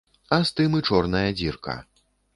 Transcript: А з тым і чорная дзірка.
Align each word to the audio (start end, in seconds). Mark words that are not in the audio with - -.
А 0.37 0.37
з 0.49 0.53
тым 0.59 0.77
і 0.79 0.81
чорная 0.91 1.25
дзірка. 1.37 1.77